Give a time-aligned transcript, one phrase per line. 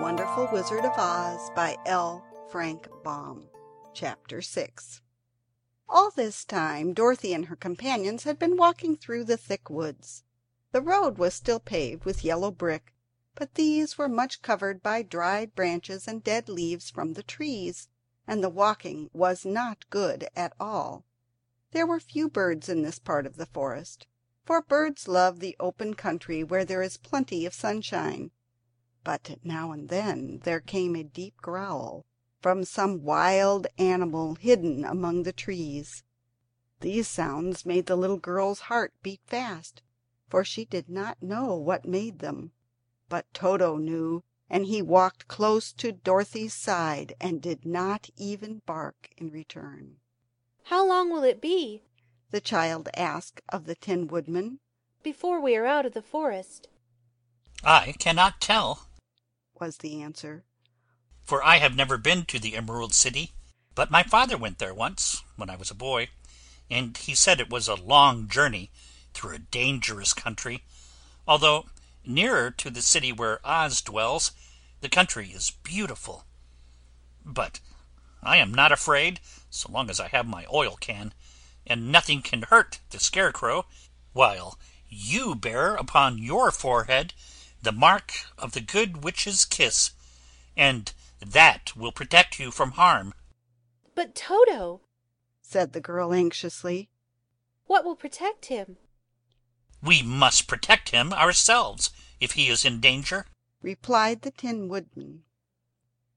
[0.00, 2.24] Wizard of Oz by L.
[2.50, 3.48] Frank Baum
[3.92, 5.02] Chapter 6
[5.88, 10.22] All this time Dorothy and her companions had been walking through the thick woods.
[10.72, 12.94] The road was still paved with yellow brick,
[13.34, 17.88] but these were much covered by dried branches and dead leaves from the trees,
[18.26, 21.04] and the walking was not good at all.
[21.72, 24.06] There were few birds in this part of the forest,
[24.44, 28.30] for birds love the open country where there is plenty of sunshine.
[29.10, 32.04] But now and then there came a deep growl
[32.42, 36.04] from some wild animal hidden among the trees.
[36.80, 39.80] These sounds made the little girl's heart beat fast,
[40.28, 42.52] for she did not know what made them.
[43.08, 49.08] But Toto knew, and he walked close to Dorothy's side and did not even bark
[49.16, 50.00] in return.
[50.64, 51.82] "How long will it be,"
[52.30, 54.60] the child asked of the Tin Woodman,
[55.02, 56.68] "before we are out of the forest?"
[57.64, 58.87] "I cannot tell,"
[59.60, 60.44] was the answer,
[61.24, 63.32] "for I have never been to the Emerald City;
[63.74, 66.10] but my father went there once, when I was a boy,
[66.70, 68.70] and he said it was a long journey
[69.14, 70.62] through a dangerous country,
[71.26, 71.68] although
[72.04, 74.30] nearer to the city where Oz dwells
[74.80, 76.24] the country is beautiful.
[77.24, 77.58] But
[78.22, 79.20] I am not afraid,
[79.50, 81.12] so long as I have my oil can,
[81.66, 83.66] and nothing can hurt the Scarecrow,
[84.12, 84.56] while
[84.88, 87.12] you bear upon your forehead
[87.62, 89.90] the mark of the Good Witch's kiss,
[90.56, 93.12] and that will protect you from harm."
[93.94, 94.82] "But Toto,"
[95.42, 96.88] said the girl anxiously,
[97.66, 98.76] "what will protect him?"
[99.82, 103.26] "We must protect him ourselves, if he is in danger,"
[103.60, 105.24] replied the Tin Woodman.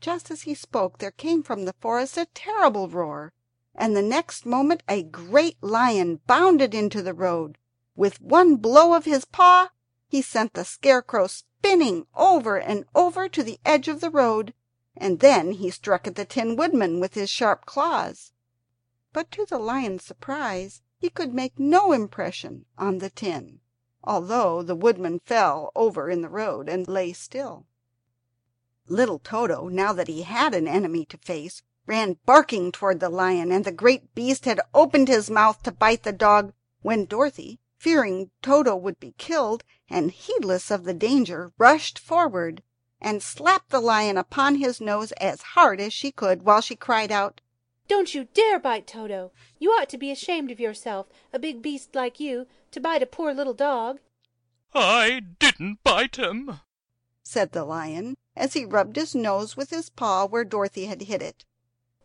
[0.00, 3.32] Just as he spoke there came from the forest a terrible roar,
[3.74, 7.58] and the next moment a great lion bounded into the road.
[7.96, 9.70] With one blow of his paw
[10.06, 14.52] he sent the Scarecrow spinning over and over to the edge of the road,
[14.96, 18.32] and then he struck at the Tin Woodman with his sharp claws.
[19.12, 23.60] But to the lion's surprise he could make no impression on the tin,
[24.02, 27.66] although the woodman fell over in the road and lay still.
[28.88, 33.52] Little Toto, now that he had an enemy to face, ran barking toward the lion,
[33.52, 38.30] and the great beast had opened his mouth to bite the dog when Dorothy, fearing
[38.40, 42.62] Toto would be killed, and heedless of the danger, rushed forward
[42.98, 47.12] and slapped the lion upon his nose as hard as she could, while she cried
[47.12, 47.42] out,
[47.86, 49.32] "Don't you dare bite Toto!
[49.58, 53.06] You ought to be ashamed of yourself, a big beast like you, to bite a
[53.06, 54.00] poor little dog!"
[54.72, 56.60] "I didn't bite him,"
[57.22, 61.20] said the lion, as he rubbed his nose with his paw where Dorothy had hit
[61.20, 61.44] it.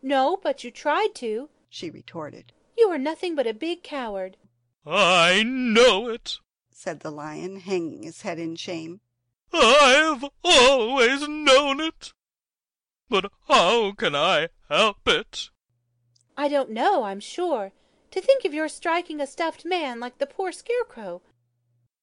[0.02, 2.52] "No, but you tried to," she retorted.
[2.76, 4.36] "You are nothing but a big coward."
[4.86, 6.38] "I know it,"
[6.70, 9.02] said the lion, hanging his head in shame.
[9.52, 12.14] "I've always known it.
[13.10, 15.50] But how can I help it?"
[16.34, 17.74] "I don't know, I'm sure.
[18.12, 21.20] To think of your striking a stuffed man like the poor Scarecrow!"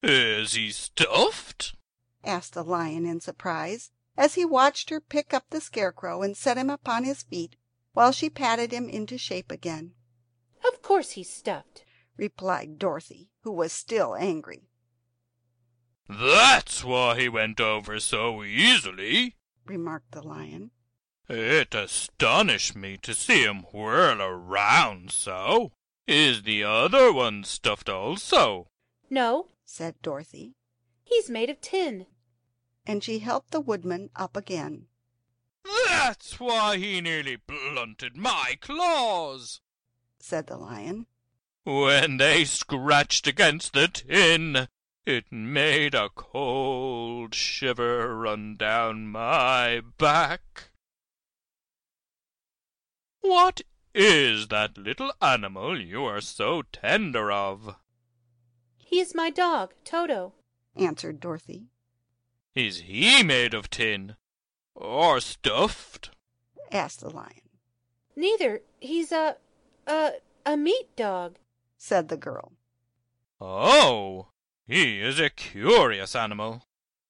[0.00, 1.74] "Is he stuffed?"
[2.22, 6.56] asked the lion in surprise, as he watched her pick up the Scarecrow and set
[6.56, 7.56] him upon his feet
[7.92, 9.96] while she patted him into shape again.
[10.64, 11.82] "Of course he's stuffed
[12.18, 14.68] replied Dorothy, who was still angry.
[16.08, 20.72] "That's why he went over so easily," remarked the lion.
[21.28, 25.72] "It astonished me to see him whirl around so.
[26.06, 28.68] Is the other one stuffed also?"
[29.08, 30.54] "No," said Dorothy.
[31.04, 32.06] "He's made of tin."
[32.84, 34.88] And she helped the woodman up again.
[35.86, 39.60] "That's why he nearly blunted my claws,"
[40.18, 41.06] said the lion.
[41.68, 44.68] When they scratched against the tin,
[45.04, 50.70] it made a cold shiver run down my back.
[53.20, 53.60] What
[53.94, 57.76] is that little animal you are so tender of?
[58.78, 60.32] He is my dog, Toto,
[60.74, 61.66] answered Dorothy.
[62.54, 64.16] Is he made of tin
[64.74, 66.12] or stuffed?
[66.72, 67.50] asked the lion.
[68.16, 68.62] Neither.
[68.80, 69.36] He's a
[69.86, 70.12] a
[70.46, 71.36] a meat dog
[71.78, 72.52] said the girl.
[73.40, 74.32] Oh,
[74.66, 76.64] he is a curious animal,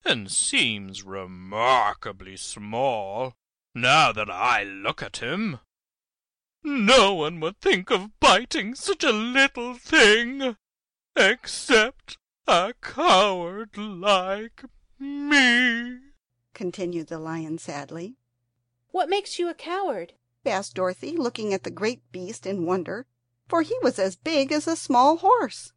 [0.05, 3.35] and seems remarkably small,
[3.75, 5.61] now that I look at him.
[6.63, 10.57] No one would think of biting such a little thing,
[11.17, 14.65] except a coward like
[14.99, 15.99] me,
[16.53, 18.17] continued the lion sadly.
[18.91, 20.13] What makes you a coward?
[20.45, 23.07] asked Dorothy, looking at the great beast in wonder
[23.49, 25.73] for he was as big as a small horse.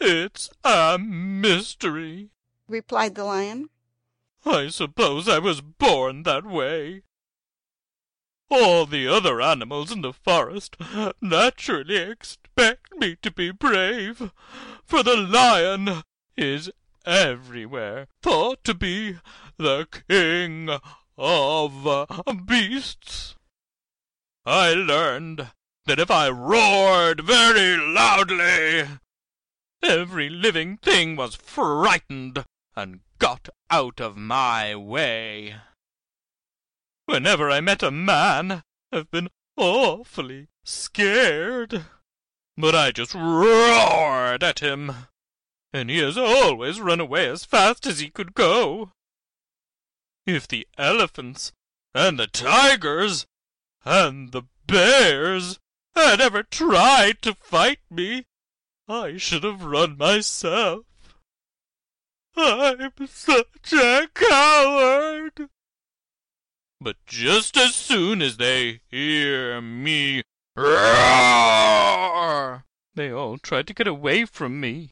[0.00, 2.30] "It's a mystery,"
[2.66, 3.70] replied the lion.
[4.44, 7.02] I suppose I was born that way.
[8.50, 10.76] All the other animals in the forest
[11.20, 14.32] naturally expect me to be brave,
[14.86, 16.02] for the lion
[16.36, 16.70] is
[17.04, 19.18] everywhere thought to be
[19.58, 20.70] the king
[21.18, 23.34] of beasts.
[24.46, 25.50] I learned
[25.88, 28.86] that if I roared very loudly,
[29.82, 32.44] every living thing was frightened
[32.76, 35.56] and got out of my way.
[37.06, 38.62] Whenever I met a man,
[38.92, 41.86] I've been awfully scared.
[42.58, 44.92] But I just roared at him,
[45.72, 48.92] and he has always run away as fast as he could go.
[50.26, 51.52] If the elephants
[51.94, 53.26] and the tigers
[53.86, 55.58] and the bears
[55.98, 58.26] had ever tried to fight me,
[58.88, 60.84] I should have run myself.
[62.36, 65.48] I'm such a coward.
[66.80, 70.22] But just as soon as they hear me
[70.56, 70.94] roar,
[72.94, 74.90] they all tried to get away from me.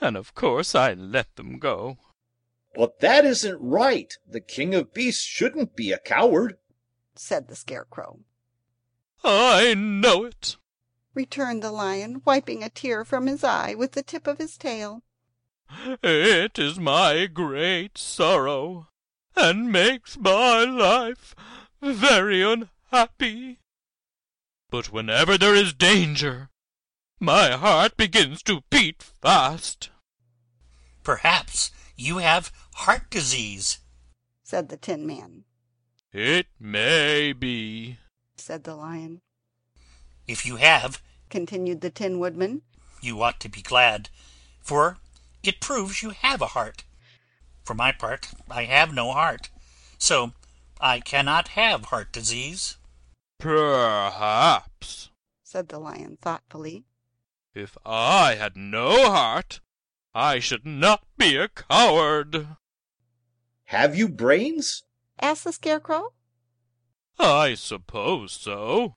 [0.00, 1.96] And of course I let them go.
[2.74, 4.12] But that isn't right.
[4.28, 6.58] The king of beasts shouldn't be a coward,
[7.14, 8.20] said the Scarecrow.
[9.28, 10.56] I know it,
[11.12, 15.02] returned the Lion, wiping a tear from his eye with the tip of his tail.
[16.00, 18.86] It is my great sorrow
[19.34, 21.34] and makes my life
[21.82, 23.58] very unhappy.
[24.70, 26.50] But whenever there is danger,
[27.18, 29.90] my heart begins to beat fast.
[31.02, 33.80] Perhaps you have heart disease,
[34.44, 35.42] said the Tin Man.
[36.12, 37.98] It may be,
[38.40, 39.20] said the Lion.
[40.26, 42.62] If you have, continued the Tin Woodman,
[43.00, 44.08] you ought to be glad,
[44.60, 44.98] for
[45.42, 46.84] it proves you have a heart.
[47.64, 49.50] For my part, I have no heart,
[49.98, 50.32] so
[50.80, 52.76] I cannot have heart disease.
[53.38, 55.10] Perhaps,
[55.42, 56.84] said the Lion thoughtfully.
[57.54, 59.60] If I had no heart,
[60.14, 62.48] I should not be a coward.
[63.64, 64.84] Have you brains?
[65.20, 66.12] asked the Scarecrow.
[67.18, 68.96] I suppose so.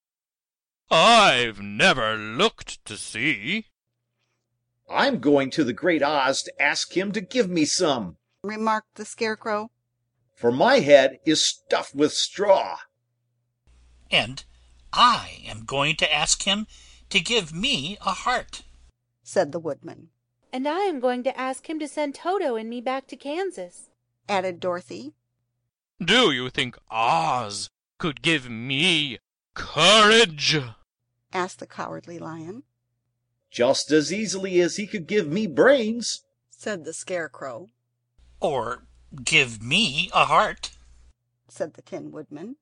[0.92, 3.68] I've never looked to see.
[4.89, 9.06] I'm going to the Great Oz to ask him to give me some, remarked the
[9.06, 9.69] Scarecrow.
[10.36, 12.80] For my head is stuffed with straw.
[14.10, 14.44] And
[14.92, 16.66] I am going to ask him
[17.10, 18.63] to give me a heart,
[19.21, 20.10] said the Woodman.
[20.51, 23.89] And I am going to ask him to send Toto and me back to Kansas,
[24.27, 25.13] added Dorothy.
[26.04, 27.69] Do you think Oz
[28.00, 29.19] could give me
[29.54, 30.57] courage?
[31.34, 32.63] asked the Cowardly Lion.
[33.51, 37.69] Just as easily as he could give me brains, said the Scarecrow.
[38.40, 38.88] Or
[39.24, 40.72] give me a heart,
[41.50, 42.56] said the Tin Woodman.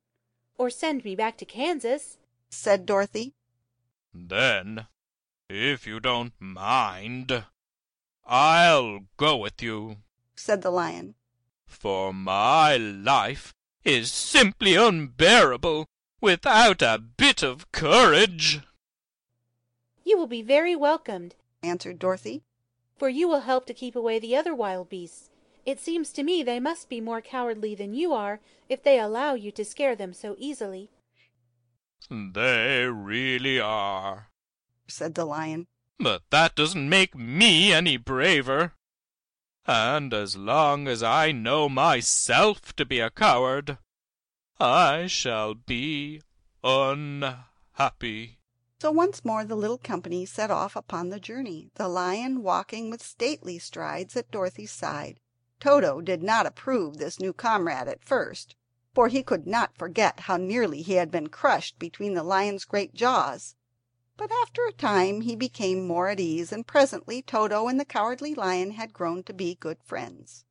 [0.57, 2.17] Or send me back to Kansas,
[2.49, 3.33] said Dorothy.
[4.13, 4.87] Then,
[5.49, 7.45] if you don't mind,
[8.25, 9.97] I'll go with you,
[10.35, 11.13] said the Lion.
[11.67, 13.53] For my life
[13.83, 15.85] is simply unbearable
[16.21, 18.59] without a bit of courage.
[20.03, 22.43] You will be very welcomed, answered Dorothy,
[22.97, 25.29] for you will help to keep away the other wild beasts.
[25.65, 29.33] It seems to me they must be more cowardly than you are if they allow
[29.33, 30.89] you to scare them so easily.
[32.09, 34.29] They really are,
[34.87, 35.67] said the Lion.
[35.99, 38.73] But that doesn't make me any braver.
[39.67, 43.77] And as long as I know myself to be a coward,
[44.59, 46.21] I shall be
[46.63, 48.39] unhappy.
[48.79, 53.03] So once more the little company set off upon the journey, the Lion walking with
[53.03, 55.19] stately strides at Dorothy's side.
[55.59, 58.55] Toto did not approve this new comrade at first,
[58.93, 62.93] for he could not forget how nearly he had been crushed between the Lion's great
[62.93, 63.55] jaws.
[64.17, 68.33] But after a time he became more at ease, and presently Toto and the Cowardly
[68.33, 70.43] Lion had grown to be good friends.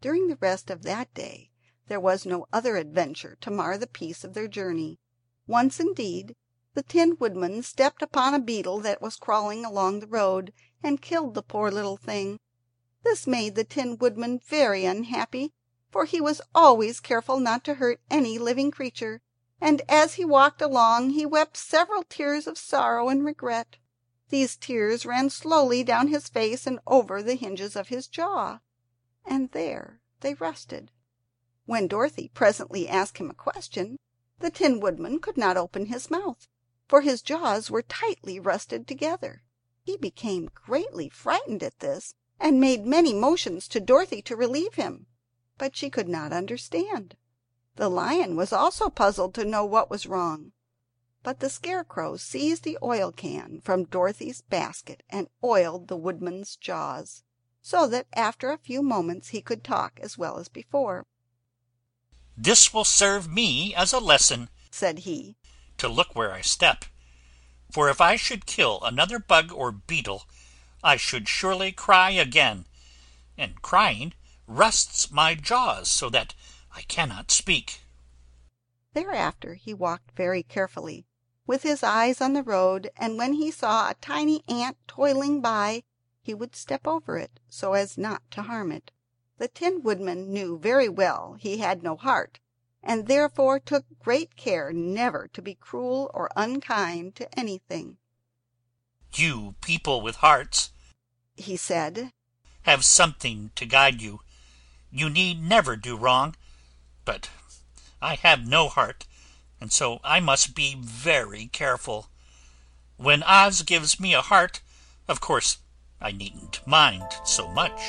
[0.00, 1.52] During the rest of that day
[1.86, 4.98] there was no other adventure to mar the peace of their journey.
[5.46, 6.34] Once, indeed,
[6.74, 11.34] the Tin Woodman stepped upon a beetle that was crawling along the road, and killed
[11.34, 12.40] the poor little thing.
[13.04, 15.52] This made the Tin Woodman very unhappy,
[15.88, 19.20] for he was always careful not to hurt any living creature,
[19.62, 23.76] and as he walked along he wept several tears of sorrow and regret.
[24.28, 28.58] These tears ran slowly down his face and over the hinges of his jaw,
[29.24, 30.90] and there they rested.
[31.64, 33.98] When Dorothy presently asked him a question,
[34.40, 36.48] the Tin Woodman could not open his mouth,
[36.88, 39.44] for his jaws were tightly rusted together.
[39.84, 45.06] He became greatly frightened at this, and made many motions to Dorothy to relieve him.
[45.56, 47.16] but she could not understand.
[47.76, 50.52] The lion was also puzzled to know what was wrong.
[51.22, 57.22] But the scarecrow seized the oil can from Dorothy's basket and oiled the woodman's jaws,
[57.62, 61.06] so that after a few moments he could talk as well as before.
[62.36, 65.38] "This will serve me as a lesson," said he,
[65.78, 66.84] "to look where I step;
[67.70, 70.28] for if I should kill another bug or beetle,
[70.84, 72.66] I should surely cry again,
[73.38, 74.12] and crying
[74.46, 76.34] rusts my jaws so that
[76.74, 77.82] I cannot speak."
[78.94, 81.04] Thereafter he walked very carefully
[81.46, 85.82] with his eyes on the road, and when he saw a tiny ant toiling by
[86.22, 88.90] he would step over it, so as not to harm it.
[89.36, 92.40] The Tin Woodman knew very well he had no heart,
[92.82, 97.98] and therefore took great care never to be cruel or unkind to anything.
[99.12, 100.72] "You people with hearts,"
[101.36, 102.14] he said,
[102.62, 104.20] "have something to guide you.
[104.90, 106.34] You need never do wrong;
[107.04, 107.30] but
[108.00, 109.06] I have no heart
[109.62, 112.08] and so I must be very careful.
[112.96, 114.60] When Oz gives me a heart,
[115.06, 115.58] of course
[116.00, 117.80] I needn't mind so much.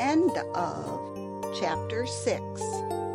[0.00, 3.07] End of Chapter 6